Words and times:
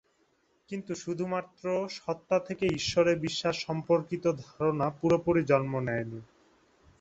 কিন্তু 0.69 0.91
শুধুমাত্র 0.95 1.63
সত্তা 1.97 2.37
থেকে 2.39 2.65
ঈশ্বরে 2.71 3.11
বিশ্বাস 3.17 3.55
সম্পর্কিত 3.65 4.25
ধারণা 4.43 4.87
পুরোপুরি 4.99 5.41
জন্ম 5.43 5.73
নেয় 5.79 6.05
নি। 6.05 6.19